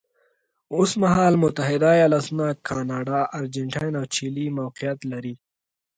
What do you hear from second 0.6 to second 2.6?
اوس مهال متحده ایالتونه،